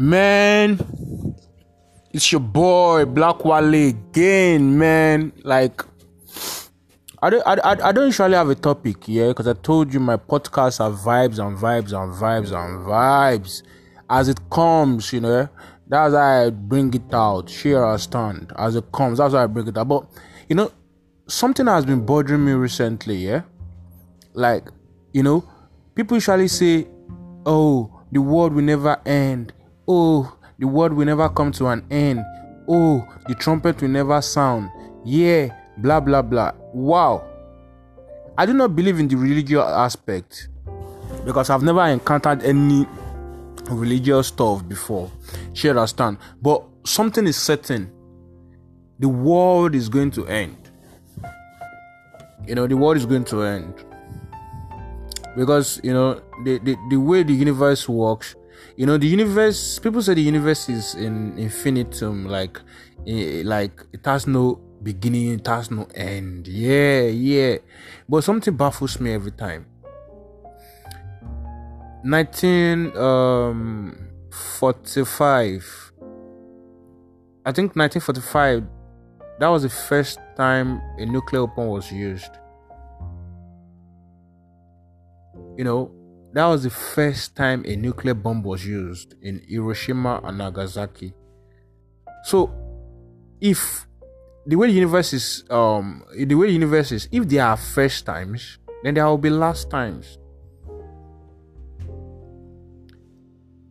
Man, 0.00 0.78
it's 2.12 2.30
your 2.30 2.40
boy 2.40 3.04
Black 3.04 3.44
Wale 3.44 3.88
again, 3.88 4.78
man. 4.78 5.32
Like, 5.42 5.84
I 7.20 7.30
don't, 7.30 7.42
I, 7.44 7.58
I, 7.64 7.90
don't 7.90 8.06
usually 8.06 8.34
have 8.34 8.48
a 8.48 8.54
topic, 8.54 9.08
yeah, 9.08 9.26
because 9.26 9.48
I 9.48 9.54
told 9.54 9.92
you 9.92 9.98
my 9.98 10.16
podcasts 10.16 10.78
are 10.78 10.92
vibes 10.92 11.44
and 11.44 11.58
vibes 11.58 11.92
and 12.00 12.14
vibes 12.14 12.52
and 12.52 12.86
vibes 12.86 13.64
as 14.08 14.28
it 14.28 14.38
comes, 14.48 15.12
you 15.12 15.18
know. 15.20 15.48
That's 15.88 16.14
how 16.14 16.46
I 16.46 16.50
bring 16.50 16.94
it 16.94 17.12
out, 17.12 17.50
share 17.50 17.84
or 17.84 17.98
stand 17.98 18.52
as 18.56 18.76
it 18.76 18.92
comes. 18.92 19.18
That's 19.18 19.34
how 19.34 19.42
I 19.42 19.46
bring 19.48 19.66
it 19.66 19.76
out. 19.76 19.88
But 19.88 20.06
you 20.48 20.54
know, 20.54 20.70
something 21.26 21.66
has 21.66 21.84
been 21.84 22.06
bothering 22.06 22.44
me 22.44 22.52
recently, 22.52 23.16
yeah. 23.16 23.42
Like, 24.32 24.68
you 25.12 25.24
know, 25.24 25.42
people 25.96 26.18
usually 26.18 26.46
say, 26.46 26.86
"Oh, 27.44 28.04
the 28.12 28.20
world 28.20 28.52
will 28.52 28.62
never 28.62 28.96
end." 29.04 29.54
Oh, 29.88 30.36
the 30.58 30.66
world 30.66 30.92
will 30.92 31.06
never 31.06 31.28
come 31.30 31.50
to 31.52 31.68
an 31.68 31.84
end. 31.90 32.22
Oh, 32.68 33.06
the 33.26 33.34
trumpet 33.34 33.80
will 33.80 33.88
never 33.88 34.20
sound. 34.20 34.68
Yeah, 35.04 35.48
blah 35.78 36.00
blah 36.00 36.22
blah. 36.22 36.52
Wow. 36.74 37.24
I 38.36 38.46
do 38.46 38.52
not 38.52 38.76
believe 38.76 39.00
in 39.00 39.08
the 39.08 39.16
religious 39.16 39.64
aspect 39.64 40.48
because 41.24 41.50
I've 41.50 41.62
never 41.62 41.84
encountered 41.86 42.42
any 42.42 42.86
religious 43.70 44.28
stuff 44.28 44.66
before. 44.68 45.10
Share 45.54 45.70
understand. 45.72 46.18
But 46.40 46.62
something 46.84 47.26
is 47.26 47.36
certain. 47.36 47.90
The 48.98 49.08
world 49.08 49.74
is 49.74 49.88
going 49.88 50.10
to 50.12 50.26
end. 50.26 50.70
You 52.46 52.54
know, 52.54 52.66
the 52.66 52.76
world 52.76 52.96
is 52.96 53.06
going 53.06 53.24
to 53.24 53.42
end. 53.42 53.74
Because, 55.36 55.80
you 55.84 55.92
know, 55.92 56.20
the, 56.44 56.58
the, 56.58 56.76
the 56.90 56.96
way 56.96 57.22
the 57.22 57.32
universe 57.32 57.88
works, 57.88 58.34
you 58.76 58.86
know 58.86 58.96
the 58.96 59.06
universe 59.06 59.78
people 59.78 60.02
say 60.02 60.14
the 60.14 60.22
universe 60.22 60.68
is 60.68 60.94
in 60.94 61.36
infinitum 61.38 62.26
like 62.26 62.60
eh, 63.06 63.42
like 63.44 63.84
it 63.92 64.04
has 64.04 64.26
no 64.26 64.60
beginning 64.82 65.34
it 65.34 65.46
has 65.46 65.70
no 65.70 65.86
end. 65.94 66.48
Yeah 66.48 67.02
yeah. 67.02 67.58
But 68.08 68.24
something 68.24 68.56
baffles 68.56 68.98
me 69.00 69.12
every 69.12 69.32
time. 69.32 69.66
1945 72.04 72.94
um, 72.96 74.08
i 77.44 77.50
think 77.50 77.74
1945 77.74 78.62
that 79.38 79.48
was 79.48 79.62
the 79.62 79.68
first 79.68 80.20
time 80.36 80.80
a 80.98 81.06
nuclear 81.06 81.44
weapon 81.44 81.68
was 81.68 81.92
used. 81.92 82.30
You 85.56 85.64
know 85.64 85.90
that 86.32 86.46
was 86.46 86.62
the 86.62 86.70
first 86.70 87.34
time 87.34 87.64
a 87.66 87.76
nuclear 87.76 88.14
bomb 88.14 88.42
was 88.42 88.64
used 88.66 89.14
in 89.22 89.42
Hiroshima 89.48 90.20
and 90.24 90.38
Nagasaki. 90.38 91.14
So, 92.24 92.52
if 93.40 93.86
the 94.46 94.56
way 94.56 94.68
the 94.68 94.74
universe 94.74 95.12
is, 95.12 95.44
um, 95.50 96.04
the 96.14 96.34
way 96.34 96.48
the 96.48 96.52
universe 96.52 96.92
is, 96.92 97.08
if 97.10 97.28
there 97.28 97.44
are 97.44 97.56
first 97.56 98.04
times, 98.04 98.58
then 98.82 98.94
there 98.94 99.06
will 99.06 99.18
be 99.18 99.30
last 99.30 99.70
times. 99.70 100.18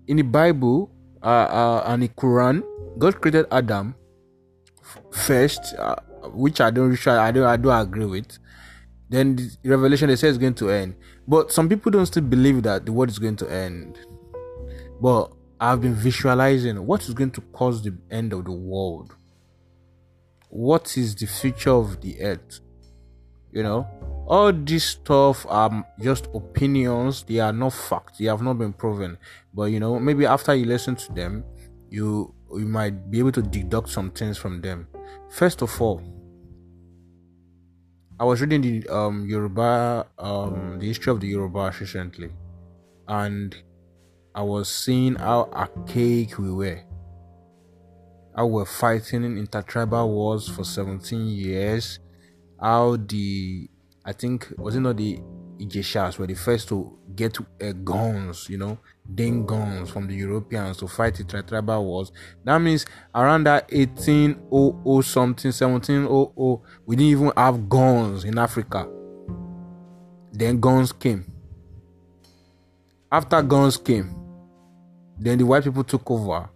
In 0.08 0.17
the 0.17 0.23
Bible 0.23 0.89
uh, 1.21 1.27
uh, 1.27 1.83
and 1.88 2.03
the 2.03 2.08
Quran, 2.09 2.64
God 2.97 3.21
created 3.21 3.45
Adam 3.52 3.95
first, 5.11 5.75
uh, 5.77 5.95
which 6.33 6.61
I 6.61 6.71
don't, 6.71 7.08
I 7.08 7.31
don't, 7.31 7.44
I 7.44 7.58
don't 7.58 7.81
agree 7.81 8.05
with. 8.05 8.39
Then 9.09 9.36
the 9.36 9.69
revelation 9.69 10.09
they 10.09 10.16
say 10.16 10.30
it's 10.30 10.38
going 10.38 10.55
to 10.55 10.69
end. 10.69 10.95
But 11.28 11.52
some 11.52 11.67
people 11.67 11.92
don't 11.92 12.06
still 12.06 12.23
believe 12.23 12.64
that 12.64 12.86
the 12.86 12.92
world 12.92 13.09
is 13.09 13.20
going 13.20 13.36
to 13.38 13.52
end. 13.52 14.00
But 15.02 15.31
I've 15.59 15.81
been 15.81 15.95
visualizing 15.95 16.86
what 16.86 17.03
is 17.03 17.14
going 17.14 17.31
to 17.31 17.42
cause 17.42 17.81
the 17.81 17.95
end 18.10 18.32
of 18.33 18.45
the 18.45 18.52
world. 18.52 19.15
What 20.49 20.98
is 20.98 21.16
the 21.16 21.26
future 21.26 21.71
of 21.71 21.99
the 22.02 22.21
earth? 22.21 22.61
You 23.52 23.64
know, 23.64 23.87
all 24.27 24.54
this 24.54 24.86
stuff 24.86 25.45
are 25.49 25.86
just 25.99 26.27
opinions, 26.33 27.23
they 27.23 27.39
are 27.39 27.54
not 27.54 27.73
facts, 27.73 28.20
they 28.20 28.26
have 28.26 28.42
not 28.42 28.58
been 28.58 28.73
proven. 28.73 29.17
But 29.54 29.66
you 29.66 29.80
know, 29.80 29.99
maybe 29.99 30.26
after 30.26 30.54
you 30.54 30.66
listen 30.66 30.95
to 30.95 31.14
them, 31.14 31.43
you 31.89 32.33
you 32.54 32.66
might 32.66 33.10
be 33.10 33.20
able 33.20 33.32
to 33.33 33.42
deduct 33.42 33.89
some 33.89 34.11
things 34.11 34.37
from 34.37 34.61
them. 34.61 34.87
First 35.30 35.61
of 35.61 35.82
all, 35.82 36.02
I 38.20 38.23
was 38.23 38.42
reading 38.42 38.61
the 38.61 38.89
um 38.89 39.28
Yoruba 39.30 40.08
um 40.17 40.80
the 40.80 40.88
history 40.88 41.11
of 41.11 41.20
the 41.22 41.28
Yoruba 41.28 41.72
recently, 41.80 42.32
and 43.08 43.55
I 44.33 44.42
was 44.42 44.70
seeing 44.70 45.16
how 45.16 45.50
archaic 45.54 46.39
we 46.39 46.52
were. 46.52 46.82
How 48.36 48.48
we're 48.48 48.66
fighting 48.66 49.23
in 49.23 49.38
intertribal 49.38 50.10
wars 50.11 50.48
for 50.50 50.64
17 50.64 51.28
years. 51.28 52.00
How 52.60 52.95
the 52.98 53.70
I 54.04 54.14
think 54.14 54.52
was 54.58 54.76
it 54.76 54.80
not 54.80 54.98
the 54.98 55.20
Ijeshas 55.59 56.17
were 56.17 56.27
the 56.27 56.35
first 56.35 56.67
to 56.69 56.97
get 57.15 57.37
uh, 57.39 57.71
guns, 57.83 58.47
you 58.49 58.57
know, 58.57 58.77
then 59.07 59.45
guns 59.45 59.89
from 59.89 60.07
the 60.07 60.13
Europeans 60.13 60.77
to 60.77 60.87
fight 60.87 61.15
the 61.15 61.43
tribal 61.43 61.85
wars. 61.85 62.11
That 62.43 62.59
means 62.59 62.85
around 63.13 63.45
that 63.45 63.71
1800 63.71 65.03
something, 65.03 65.51
1700, 65.51 66.61
we 66.85 66.95
didn't 66.95 67.11
even 67.11 67.31
have 67.35 67.67
guns 67.69 68.23
in 68.23 68.37
Africa. 68.37 68.87
Then 70.31 70.59
guns 70.59 70.91
came. 70.91 71.31
After 73.11 73.41
guns 73.41 73.77
came, 73.77 74.13
then 75.17 75.37
the 75.37 75.45
white 75.45 75.63
people 75.63 75.83
took 75.83 76.09
over. 76.11 76.49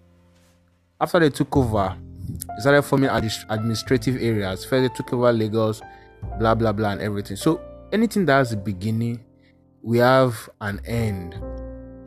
After 1.00 1.20
they 1.20 1.30
took 1.30 1.56
over, 1.58 1.98
they 2.28 2.60
started 2.62 2.84
forming 2.84 3.10
administrative 3.10 4.22
areas. 4.22 4.66
First, 4.66 4.90
they 4.90 4.96
took 4.96 5.14
over 5.14 5.32
Lagos, 5.32 5.82
blah 6.38 6.54
blah 6.54 6.72
blah, 6.72 6.92
and 6.92 7.02
everything. 7.02 7.38
So 7.38 7.60
anything 7.92 8.26
that 8.26 8.34
has 8.34 8.54
a 8.54 8.58
beginning, 8.58 9.24
we 9.82 9.98
have 9.98 10.50
an 10.62 10.80
end. 10.86 11.36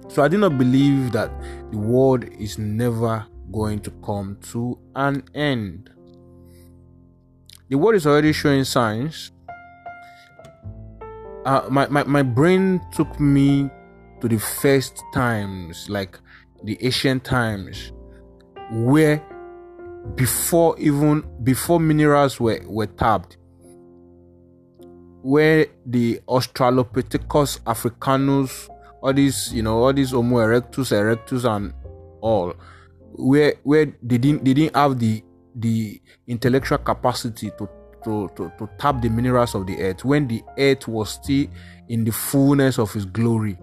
So 0.09 0.23
I 0.23 0.29
do 0.29 0.39
not 0.39 0.59
believe 0.59 1.13
that 1.13 1.31
the 1.71 1.79
world 1.79 2.25
is 2.39 2.59
never 2.59 3.27
going 3.53 3.81
to 3.81 3.91
come 4.05 4.39
to 4.53 4.79
an 4.95 5.25
end. 5.35 5.91
The 7.69 7.79
world 7.79 7.97
is 7.97 8.07
already 8.07 8.33
showing 8.33 8.65
signs. 8.65 9.33
Uh, 11.45 11.67
my, 11.71 11.87
my, 11.89 12.05
my 12.05 12.23
brain 12.23 12.81
took 12.93 13.19
me 13.21 13.71
to 14.21 14.29
the 14.29 14.39
first 14.39 15.03
times, 15.13 15.89
like 15.91 16.19
the 16.65 16.79
ancient 16.81 17.25
times, 17.25 17.93
where 18.71 19.23
before 20.15 20.79
even 20.79 21.25
before 21.43 21.81
minerals 21.81 22.39
were, 22.41 22.61
were 22.67 22.87
tapped, 22.87 23.37
where 25.25 25.67
the 25.87 26.21
Australopithecus 26.29 27.59
africanus 27.67 28.69
all 29.01 29.13
these 29.15 29.53
you 29.55 29.63
know 29.63 29.83
all 29.83 29.93
these 29.93 30.11
homo 30.11 30.37
erectus 30.37 30.93
erectus 30.93 31.45
and 31.51 31.73
all 32.21 32.53
where 33.17 33.55
where 33.63 33.87
they 34.03 34.19
didn't 34.19 34.45
they 34.45 34.53
didn't 34.53 34.77
have 34.77 34.99
the 34.99 35.25
the 35.55 35.99
intellectual 36.27 36.77
capacity 36.77 37.51
to 37.57 37.67
to, 38.05 38.29
to, 38.37 38.53
to 38.59 38.69
tap 38.79 39.01
the 39.01 39.09
minerals 39.09 39.55
of 39.55 39.67
the 39.67 39.81
earth 39.83 40.05
when 40.05 40.29
the 40.29 40.43
earth 40.59 40.87
was 40.87 41.11
still 41.11 41.47
in 41.89 42.05
the 42.05 42.13
fullness 42.13 42.79
of 42.79 42.95
its 42.95 43.07
glory. 43.07 43.57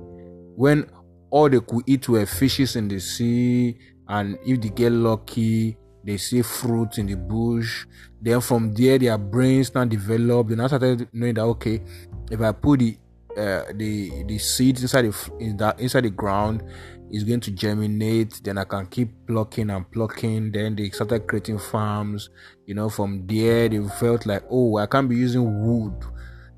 When 0.55 0.89
all 1.29 1.47
they 1.47 1.59
could 1.59 1.83
eat 1.85 2.09
were 2.09 2.25
fishes 2.25 2.75
in 2.75 2.88
the 2.88 2.99
sea 2.99 3.78
and 4.07 4.39
if 4.43 4.59
they 4.61 4.69
get 4.69 4.91
lucky 4.91 5.78
they 6.03 6.17
see 6.17 6.41
fruits 6.41 6.97
in 6.97 7.07
the 7.07 7.16
bush. 7.16 7.85
Then 8.22 8.41
from 8.41 8.73
there 8.73 8.97
their 8.97 9.17
brains 9.17 9.73
now 9.73 9.85
develop. 9.85 10.47
They 10.47 10.56
now 10.56 10.67
started 10.67 11.07
knowing 11.13 11.35
that 11.35 11.44
okay 11.44 11.81
if 12.29 12.39
i 12.41 12.51
put 12.51 12.79
the 12.79 12.97
uh, 13.38 13.64
the 13.73 14.23
the 14.25 14.37
seeds 14.37 14.81
inside 14.81 15.03
the 15.03 15.31
in 15.40 15.58
that 15.58 15.79
inside 15.79 16.03
the 16.03 16.09
ground 16.09 16.64
is 17.11 17.23
going 17.23 17.40
to 17.41 17.52
germinate. 17.52 18.41
Then 18.43 18.58
i 18.58 18.64
can 18.64 18.87
keep 18.87 19.09
plucking 19.28 19.70
and 19.70 19.90
plucking. 19.91 20.52
Then 20.52 20.75
they 20.75 20.90
started 20.90 21.28
creating 21.28 21.59
farms. 21.59 22.29
You 22.66 22.75
know 22.75 22.90
from 22.90 23.28
there 23.28 23.70
they 23.70 23.79
felt 23.99 24.25
like 24.25 24.43
oh 24.49 24.78
i 24.78 24.85
can't 24.85 25.09
be 25.09 25.16
using 25.16 25.43
wood. 25.66 25.93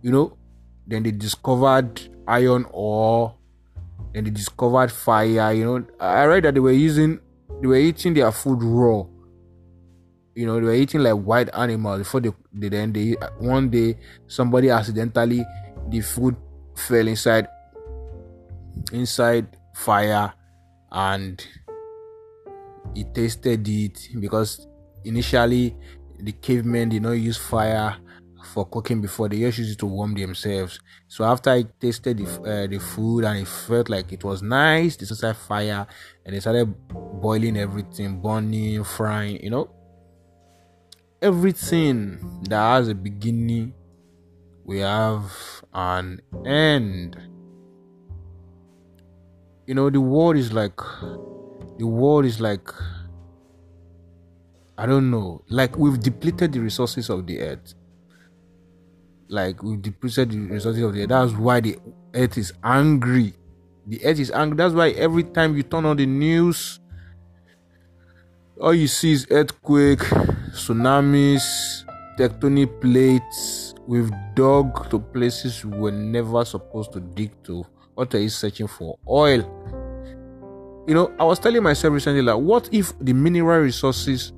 You 0.01 0.12
know 0.12 0.38
then 0.88 1.03
they 1.03 1.12
discovered 1.12 2.01
iron 2.27 2.65
ore. 2.71 3.35
Then 4.13 4.25
they 4.25 4.31
discovered 4.31 4.91
fire. 4.91 5.53
You 5.53 5.65
know 5.65 5.85
i 6.00 6.23
read 6.25 6.45
that 6.45 6.53
they 6.53 6.59
were 6.59 6.71
using 6.71 7.19
they 7.62 7.67
were 7.67 7.75
eating 7.75 8.13
their 8.13 8.31
food 8.31 8.63
raw 8.63 9.03
you 10.35 10.45
know 10.45 10.56
they 10.59 10.65
were 10.65 10.74
eating 10.74 11.01
like 11.01 11.15
wild 11.15 11.50
animals 11.53 12.00
before 12.00 12.21
they, 12.21 12.31
they 12.53 12.69
then 12.69 12.91
they 12.91 13.15
one 13.39 13.69
day 13.69 13.97
somebody 14.27 14.69
accidentally 14.69 15.45
the 15.89 16.01
food 16.01 16.35
fell 16.75 17.07
inside 17.07 17.47
inside 18.91 19.47
fire 19.75 20.33
and 20.91 21.45
he 22.95 23.03
tasted 23.06 23.68
it 23.68 24.09
because 24.19 24.68
initially 25.03 25.75
the 26.19 26.31
cavemen 26.31 26.89
did 26.89 27.01
not 27.01 27.12
use 27.12 27.38
fire 27.38 27.97
for 28.53 28.65
cooking 28.65 29.01
before. 29.01 29.29
They 29.29 29.39
just 29.39 29.57
used 29.57 29.71
it 29.71 29.79
to 29.79 29.86
warm 29.86 30.13
themselves. 30.13 30.79
So 31.07 31.24
after 31.24 31.50
I 31.50 31.65
tasted 31.79 32.18
the 32.18 32.25
uh, 32.25 32.68
the 32.68 32.79
food 32.79 33.25
and 33.25 33.39
it 33.39 33.47
felt 33.47 33.89
like 33.89 34.12
it 34.12 34.24
was 34.24 34.41
nice, 34.41 34.95
they 34.95 35.06
started 35.06 35.39
fire 35.39 35.88
and 36.25 36.36
they 36.36 36.39
started 36.39 36.74
boiling 36.89 37.57
everything, 37.57 38.21
burning, 38.21 38.83
frying. 38.83 39.41
You 39.41 39.50
know, 39.50 39.71
everything 41.23 42.19
that 42.49 42.59
has 42.59 42.89
a 42.89 42.95
beginning, 42.95 43.73
we 44.65 44.79
have 44.79 45.31
an 45.73 46.21
end. 46.45 47.17
You 49.65 49.75
know, 49.75 49.89
the 49.89 50.01
world 50.01 50.35
is 50.35 50.51
like 50.53 50.77
the 51.77 51.87
world 51.87 52.25
is 52.25 52.39
like 52.39 52.69
I 54.77 54.85
don't 54.85 55.09
know, 55.09 55.43
like 55.49 55.77
we've 55.77 55.99
depleted 55.99 56.51
the 56.51 56.59
resources 56.59 57.09
of 57.09 57.25
the 57.25 57.39
earth 57.39 57.73
like 59.33 59.63
we've 59.63 59.81
depleted 59.81 60.31
the 60.31 60.37
resources 60.37 60.83
of 60.83 60.93
the 60.93 61.01
earth. 61.01 61.09
That's 61.09 61.33
why 61.33 61.59
the 61.59 61.77
earth 62.13 62.37
is 62.37 62.53
angry. 62.63 63.33
The 63.87 64.05
earth 64.05 64.19
is 64.19 64.31
angry. 64.31 64.57
That's 64.57 64.73
why 64.73 64.89
every 64.91 65.23
time 65.23 65.57
you 65.57 65.63
turn 65.63 65.85
on 65.85 65.97
the 65.97 66.05
news, 66.05 66.79
all 68.59 68.73
you 68.73 68.88
see 68.88 69.13
is 69.13 69.27
earthquake, 69.29 70.00
tsunamis, 70.51 71.83
tectonic 72.17 72.81
plates. 72.81 73.73
We've 73.88 74.11
dug 74.35 74.89
to 74.89 75.00
places 75.00 75.65
we 75.65 75.77
were 75.77 75.91
never 75.91 76.45
supposed 76.45 76.94
to 76.94 77.00
dig 77.00 77.31
to. 77.44 77.65
What 77.95 78.15
are 78.15 78.19
you 78.19 78.29
searching 78.29 78.67
for? 78.67 78.97
Oil. 79.07 79.41
You 80.88 80.94
know, 80.94 81.13
I 81.19 81.23
was 81.23 81.39
telling 81.39 81.63
myself 81.63 81.94
recently, 81.94 82.21
like, 82.21 82.38
what 82.38 82.69
if 82.71 82.97
the 83.00 83.13
mineral 83.13 83.59
resources 83.59 84.33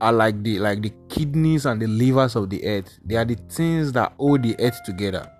are 0.00 0.12
like 0.12 0.42
the 0.42 0.58
like 0.58 0.82
the 0.82 0.92
kidneys 1.08 1.64
and 1.64 1.80
the 1.80 1.86
livers 1.86 2.36
of 2.36 2.50
the 2.50 2.64
earth. 2.66 2.98
They 3.04 3.16
are 3.16 3.24
the 3.24 3.36
things 3.48 3.92
that 3.92 4.12
hold 4.18 4.42
the 4.42 4.54
earth 4.58 4.78
together. 4.84 5.30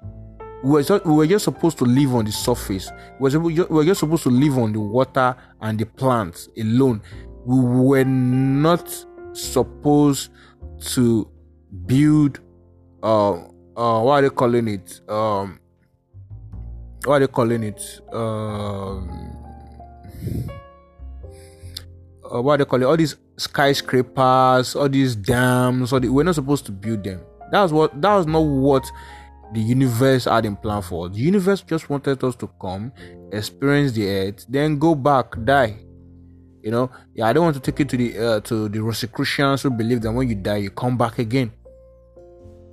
We 0.63 0.71
were, 0.71 0.83
just, 0.83 1.05
we 1.05 1.13
were 1.13 1.27
just 1.27 1.45
supposed 1.45 1.77
to 1.79 1.85
live 1.85 2.15
on 2.15 2.25
the 2.25 2.33
surface. 2.33 2.91
We 3.21 3.37
were, 3.37 3.41
we 3.41 3.63
were 3.65 3.85
just 3.85 4.01
supposed 4.01 4.23
to 4.23 4.31
live 4.31 4.57
on 4.57 4.73
the 4.73 4.81
water 4.81 5.37
and 5.61 5.79
the 5.79 5.85
plants 5.85 6.49
alone. 6.59 7.03
We 7.45 7.61
were 7.61 8.05
not 8.05 9.07
supposed 9.33 10.31
to 10.95 11.29
build 11.87 12.41
uh 13.03 13.33
uh 13.77 14.01
what 14.01 14.13
are 14.13 14.23
they 14.23 14.31
calling 14.31 14.69
it? 14.69 15.01
Um 15.09 15.61
what 17.05 17.15
are 17.15 17.21
they 17.21 17.27
calling 17.27 17.63
it? 17.65 18.01
Um 18.13 19.35
uh, 22.35 22.41
what 22.41 22.59
they 22.59 22.65
call 22.65 22.83
it, 22.83 22.85
all 22.85 22.97
these 22.97 23.17
skyscrapers, 23.37 24.75
all 24.75 24.89
these 24.89 25.15
dams, 25.15 25.93
all 25.93 26.01
the, 26.01 26.09
we're 26.09 26.25
not 26.25 26.35
supposed 26.35 26.67
to 26.67 26.73
build 26.73 27.05
them. 27.05 27.21
That's 27.51 27.73
what 27.73 28.01
that 28.01 28.15
was 28.15 28.27
not 28.27 28.41
what 28.41 28.85
the 29.53 29.61
universe 29.61 30.25
had 30.25 30.47
in 30.47 30.57
plan 30.57 30.83
for. 30.83 31.09
The 31.09 31.19
universe 31.19 31.63
just 31.63 31.91
wanted 31.91 32.23
us 32.25 32.35
to 32.37 32.49
come, 32.61 32.93
experience 33.33 33.93
the 33.93 34.09
earth, 34.09 34.47
then 34.49 34.79
go 34.79 34.95
back, 34.95 35.35
die. 35.45 35.79
You 36.65 36.71
know, 36.71 36.91
yeah, 37.15 37.27
I 37.27 37.33
don't 37.33 37.45
want 37.45 37.57
to 37.57 37.61
take 37.61 37.81
it 37.81 37.89
to 37.91 37.97
the 37.97 38.19
uh, 38.19 38.41
to 38.41 38.69
the 38.69 38.81
Rosicrucians 38.81 39.63
who 39.63 39.71
believe 39.71 40.01
that 40.03 40.13
when 40.13 40.29
you 40.29 40.35
die 40.35 40.57
you 40.57 40.71
come 40.71 40.97
back 40.97 41.19
again. 41.19 41.53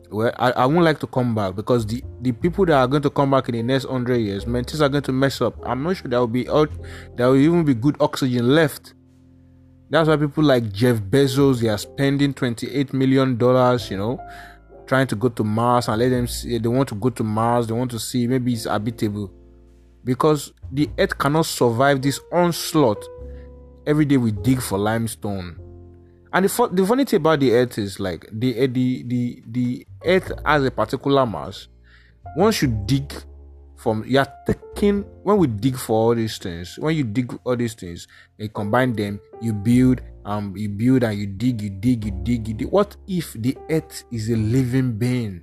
Well, 0.10 0.34
I, 0.38 0.52
I 0.52 0.66
won't 0.66 0.84
like 0.84 1.00
to 1.02 1.08
come 1.08 1.36
back 1.36 1.56
because 1.56 1.86
the, 1.86 2.04
the 2.22 2.34
people 2.34 2.66
that 2.66 2.76
are 2.76 2.88
going 2.88 3.02
to 3.04 3.10
come 3.10 3.32
back 3.32 3.48
in 3.48 3.56
the 3.56 3.64
next 3.64 3.86
hundred 3.86 4.18
years, 4.18 4.46
man, 4.46 4.66
things 4.66 4.82
are 4.82 4.90
going 4.90 5.04
to 5.04 5.14
mess 5.14 5.40
up. 5.40 5.56
I'm 5.66 5.84
not 5.84 5.98
sure 5.98 6.10
there 6.10 6.20
will 6.20 6.28
be 6.28 6.44
there 6.44 7.28
will 7.28 7.38
even 7.38 7.64
be 7.64 7.74
good 7.74 7.96
oxygen 8.00 8.56
left 8.56 8.94
that's 9.92 10.08
why 10.08 10.16
people 10.16 10.46
like 10.46 10.72
Jeff 10.72 11.00
Bezos 11.02 11.60
they 11.60 11.68
are 11.68 11.78
spending 11.78 12.34
28 12.34 12.94
million 12.94 13.36
dollars, 13.38 13.92
you 13.92 13.98
know, 13.98 14.22
trying 14.88 15.06
to 15.08 15.18
go 15.18 15.28
to 15.28 15.44
Mars 15.44 15.90
and 15.90 16.00
let 16.00 16.10
them 16.10 16.28
see 16.28 16.58
they 16.58 16.70
want 16.70 16.88
to 16.90 16.96
go 16.96 17.10
to 17.10 17.24
Mars, 17.26 17.68
they 17.68 17.74
want 17.74 17.92
to 17.92 18.00
see 18.00 18.26
maybe 18.26 18.54
it's 18.54 18.64
habitable. 18.64 19.30
Because 20.06 20.54
the 20.72 20.90
earth 20.98 21.18
cannot 21.18 21.46
survive 21.46 22.02
this 22.02 22.22
onslaught. 22.32 23.06
Every 23.86 24.06
day 24.06 24.18
we 24.18 24.32
dig 24.32 24.62
for 24.62 24.78
limestone. 24.78 25.58
And 26.34 26.46
the, 26.46 26.70
the 26.72 26.86
funny 26.86 27.06
thing 27.06 27.18
about 27.18 27.40
the 27.40 27.52
earth 27.54 27.78
is 27.78 28.00
like 28.00 28.28
the 28.32 28.68
the 28.68 29.04
the 29.04 29.44
the 29.48 29.88
earth 30.06 30.32
has 30.46 30.64
a 30.64 30.72
particular 30.72 31.26
mass. 31.26 31.68
Once 32.38 32.62
you 32.62 32.68
dig 32.86 33.12
from 33.82 34.04
you 34.06 34.20
are 34.20 34.32
taking 34.46 35.02
when 35.24 35.38
we 35.38 35.48
dig 35.48 35.76
for 35.76 35.94
all 35.96 36.16
these 36.16 36.38
things 36.38 36.78
when 36.78 36.96
you 36.96 37.04
dig 37.04 37.36
all 37.44 37.56
these 37.56 37.74
things 37.74 38.08
you 38.38 38.48
combine 38.48 38.94
them 38.94 39.20
you 39.42 39.54
build 39.54 40.02
um 40.26 40.54
you 40.56 40.70
build 40.70 41.04
and 41.04 41.18
you 41.18 41.26
dig 41.26 41.60
you 41.62 41.70
dig 41.72 42.06
you 42.06 42.12
dig 42.12 42.48
you 42.48 42.54
dig 42.54 42.68
what 42.68 42.96
if 43.08 43.34
the 43.34 43.58
earth 43.72 44.04
is 44.12 44.30
a 44.30 44.36
living 44.36 44.94
being 44.94 45.42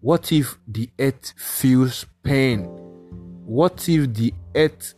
what 0.00 0.30
if 0.30 0.56
the 0.68 0.88
earth 1.00 1.34
feels 1.36 2.06
pain 2.22 2.64
what 3.44 3.88
if 3.88 4.12
the 4.14 4.32
earth 4.54 4.94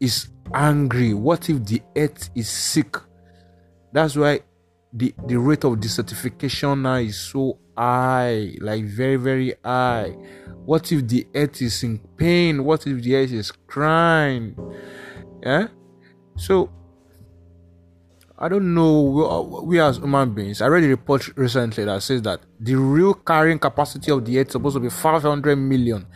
is 0.00 0.28
angry 0.54 1.14
what 1.14 1.48
if 1.48 1.64
the 1.64 1.80
earth 1.96 2.30
is 2.34 2.48
sick 2.48 2.96
that's 3.92 4.16
why 4.16 4.40
the 4.92 5.14
the 5.26 5.38
rate 5.38 5.64
of 5.64 5.74
desertification 5.74 6.80
now 6.80 6.96
is 6.96 7.18
so 7.18 7.58
high 7.76 8.52
like 8.60 8.84
very 8.84 9.16
very 9.16 9.54
high 9.64 10.16
what 10.64 10.92
if 10.92 11.08
the 11.08 11.26
earth 11.34 11.62
is 11.62 11.82
in 11.82 11.98
pain? 12.16 12.64
What 12.64 12.86
if 12.86 13.02
the 13.02 13.16
earth 13.16 13.32
is 13.32 13.50
crying? 13.50 14.54
Yeah? 15.42 15.68
So, 16.36 16.70
I 18.38 18.48
don't 18.48 18.74
know. 18.74 19.02
We, 19.02 19.66
we, 19.66 19.80
as 19.80 19.96
human 19.96 20.32
beings, 20.32 20.60
I 20.60 20.68
read 20.68 20.84
a 20.84 20.88
report 20.88 21.36
recently 21.36 21.84
that 21.84 22.02
says 22.02 22.22
that 22.22 22.42
the 22.58 22.74
real 22.76 23.14
carrying 23.14 23.58
capacity 23.58 24.10
of 24.12 24.24
the 24.24 24.38
earth 24.38 24.48
is 24.48 24.52
supposed 24.52 24.76
to 24.76 24.80
be 24.80 24.90
500 24.90 25.56
million. 25.56 26.06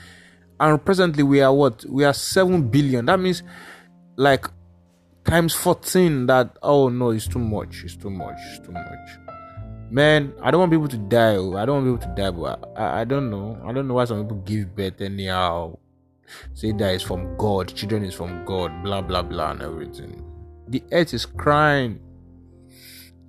And 0.60 0.84
presently 0.84 1.22
we 1.22 1.40
are 1.40 1.52
what? 1.52 1.84
We 1.86 2.04
are 2.04 2.14
7 2.14 2.68
billion. 2.68 3.06
That 3.06 3.18
means 3.18 3.42
like 4.16 4.46
times 5.24 5.54
14 5.54 6.26
that, 6.26 6.56
oh 6.62 6.88
no, 6.88 7.10
it's 7.10 7.28
too 7.28 7.38
much. 7.38 7.82
It's 7.84 7.96
too 7.96 8.10
much. 8.10 8.38
It's 8.50 8.66
too 8.66 8.72
much 8.72 9.24
man 9.90 10.32
i 10.42 10.50
don't 10.50 10.58
want 10.58 10.72
people 10.72 10.88
to 10.88 10.96
die 10.96 11.36
oh. 11.36 11.56
i 11.56 11.64
don't 11.64 11.84
want 11.84 12.00
people 12.00 12.14
to 12.14 12.20
die 12.20 12.30
but 12.30 12.72
I, 12.76 13.02
I 13.02 13.04
don't 13.04 13.30
know 13.30 13.60
i 13.64 13.72
don't 13.72 13.86
know 13.86 13.94
why 13.94 14.04
some 14.04 14.22
people 14.22 14.38
give 14.38 14.74
birth 14.74 15.00
anyhow 15.00 15.78
say 16.52 16.72
that 16.72 16.94
is 16.94 17.02
from 17.02 17.36
god 17.36 17.68
children 17.74 18.04
is 18.04 18.14
from 18.14 18.44
god 18.44 18.82
blah 18.82 19.02
blah 19.02 19.22
blah 19.22 19.52
and 19.52 19.62
everything 19.62 20.24
the 20.68 20.82
earth 20.90 21.14
is 21.14 21.26
crying 21.26 22.00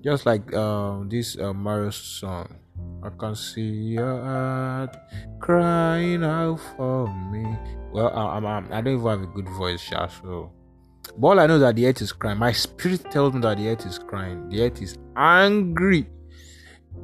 just 0.03 0.25
like 0.25 0.53
uh, 0.53 1.01
this 1.05 1.37
uh, 1.37 1.53
mario 1.53 1.89
song 1.89 2.47
i 3.03 3.09
can 3.09 3.35
see 3.35 3.93
your 3.99 4.23
heart 4.23 4.95
crying 5.39 6.23
out 6.23 6.59
for 6.75 7.07
me 7.31 7.45
well 7.91 8.09
I, 8.09 8.37
i 8.37 8.81
do 8.81 8.91
not 8.91 8.99
even 8.99 9.05
have 9.05 9.21
a 9.21 9.27
good 9.27 9.49
voice 9.49 9.81
Sha, 9.81 10.07
so 10.07 10.51
but 11.17 11.27
all 11.27 11.39
i 11.39 11.47
know 11.47 11.55
is 11.55 11.61
that 11.61 11.75
the 11.75 11.87
earth 11.87 12.01
is 12.01 12.11
crying 12.11 12.37
my 12.37 12.51
spirit 12.51 13.03
tells 13.11 13.33
me 13.33 13.41
that 13.41 13.57
the 13.57 13.67
earth 13.69 13.85
is 13.85 13.99
crying 13.99 14.47
the 14.49 14.61
earth 14.61 14.81
is 14.81 14.97
angry 15.15 16.07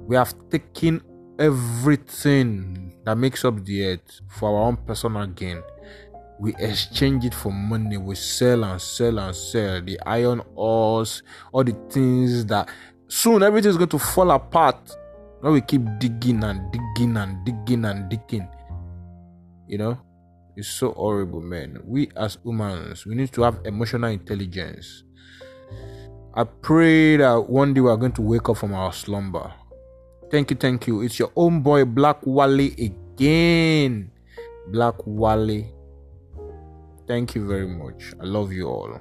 we 0.08 0.15
have 0.15 0.34
taken 0.50 1.01
everything 1.39 2.94
that 3.03 3.18
makes 3.18 3.44
up 3.46 3.63
the 3.65 3.86
earth 3.86 4.22
for 4.27 4.50
our 4.50 4.68
own 4.68 4.77
personal 4.77 5.25
gain. 5.27 5.62
We 6.39 6.56
exchange 6.56 7.25
it 7.25 7.34
for 7.34 7.51
money. 7.51 7.98
We 7.98 8.15
sell 8.15 8.63
and 8.63 8.82
sell 8.82 9.20
and 9.20 9.36
sell 9.36 9.82
the 9.82 10.00
iron 10.06 10.41
ores, 10.56 11.24
all 11.51 11.63
the 11.63 11.75
things 11.89 12.46
that 12.48 12.70
soon 13.08 13.44
everything 13.44 13.70
is 13.70 13.77
going 13.77 13.89
to 13.89 14.00
fall 14.00 14.32
apart. 14.32 14.96
When 15.41 15.53
we 15.53 15.62
keep 15.62 15.82
digging 16.00 16.44
and 16.44 16.72
digging 16.72 17.18
and 17.18 17.44
digging 17.46 17.86
and 17.86 18.10
digging, 18.10 18.48
you 19.68 19.80
know, 19.80 20.00
it's 20.55 20.67
so 20.67 20.91
horrible, 20.91 21.41
man. 21.41 21.79
We 21.86 22.12
as 22.15 22.38
humans, 22.43 23.05
we 23.05 23.15
need 23.15 23.31
to 23.34 23.43
have 23.43 23.60
emotional 23.65 24.10
intelligence. 24.12 25.03
I 26.34 26.43
pray 26.43 27.17
that 27.17 27.50
one 27.50 27.74
day 27.74 27.81
we 27.81 27.89
are 27.89 27.98
going 27.98 28.13
to 28.13 28.22
wake 28.22 28.48
up 28.50 28.58
from 28.58 28.74
our 28.74 28.93
slumber. 28.93 29.53
Thank 30.29 30.51
you, 30.51 30.58
thank 30.58 30.88
you. 30.88 31.01
It's 31.01 31.20
your 31.20 31.31
own 31.36 31.62
boy, 31.62 31.84
Black 31.86 32.25
Wally, 32.25 32.74
again. 32.79 34.12
Black 34.67 34.96
Wally. 35.05 35.72
Thank 37.08 37.36
you 37.36 37.46
very 37.46 37.67
much. 37.67 38.13
I 38.22 38.24
love 38.24 38.53
you 38.53 38.67
all. 38.67 39.00